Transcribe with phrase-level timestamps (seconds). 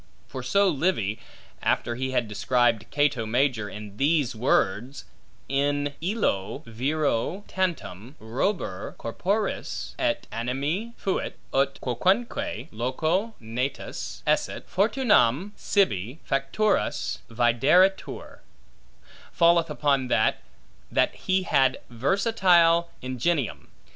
[0.27, 1.19] For so Livy
[1.61, 5.05] (after he had described Cato Major in these words,
[5.47, 15.51] In illo viro tantum robur corporis et animi fuit, ut quocunque loco natus esset, fortunam
[15.55, 18.39] sibi facturus videretur)
[19.31, 20.41] falleth upon that,
[20.91, 23.67] that he had versatile ingenium.